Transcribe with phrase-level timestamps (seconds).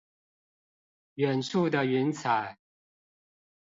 [1.15, 2.57] 遠處的雲彩